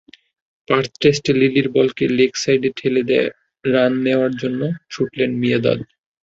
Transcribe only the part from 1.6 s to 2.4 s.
বলকে লেগ